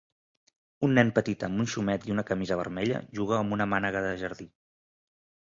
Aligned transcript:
Un 0.87 0.95
nen 0.99 1.11
petit 1.19 1.45
amb 1.47 1.61
un 1.63 1.69
xumet 1.73 2.07
i 2.07 2.15
una 2.15 2.23
camisa 2.31 2.57
vermella 2.63 3.03
juga 3.21 3.37
amb 3.43 3.59
una 3.59 3.69
mànega 3.75 4.03
de 4.09 4.17
jardí. 4.25 4.51